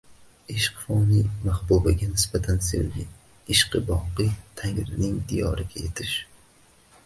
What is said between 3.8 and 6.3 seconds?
boqiy” –Tangrining diydoriga yetish...